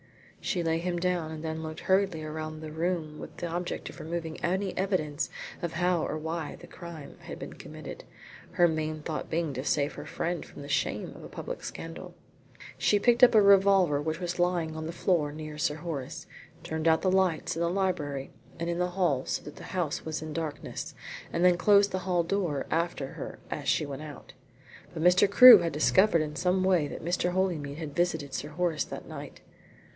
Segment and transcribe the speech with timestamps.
[0.43, 3.99] She laid him down and then looked hurriedly around the room with the object of
[3.99, 5.29] removing any evidence
[5.61, 8.03] of how or why the crime had been committed,
[8.53, 12.15] her main thought being to save her friend from the shame of a public scandal.
[12.79, 16.25] She picked up a revolver which was lying on the floor near Sir Horace,
[16.63, 20.03] turned out the lights in the library and in the hall so that the house
[20.03, 20.95] was in darkness,
[21.31, 24.33] and then closed the hall door after her as she went out.
[24.95, 25.29] But Mr.
[25.29, 27.33] Crewe had discovered in some way that Mr.
[27.33, 29.41] Holymead had visited Sir Horace that night.